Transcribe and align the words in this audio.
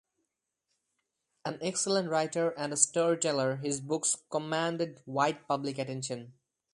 An 1.45 1.59
excellent 1.61 2.09
writer 2.09 2.49
and 2.57 2.75
story-teller, 2.79 3.57
his 3.57 3.79
books 3.79 4.17
commanded 4.31 4.99
wide 5.05 5.47
public 5.47 5.77
attention. 5.77 6.33